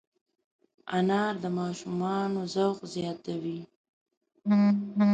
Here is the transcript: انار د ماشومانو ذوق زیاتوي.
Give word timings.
انار 0.97 1.33
د 1.43 1.45
ماشومانو 1.59 2.39
ذوق 2.55 2.77
زیاتوي. 2.93 3.59